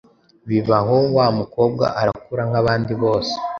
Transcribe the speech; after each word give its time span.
Biba 0.49 0.75
aho 0.81 0.97
wa 1.15 1.27
mukobwa 1.37 1.85
arakura 2.01 2.43
nk’abandi 2.49 2.93
bose. 3.01 3.33